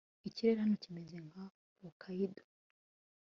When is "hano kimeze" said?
0.63-1.15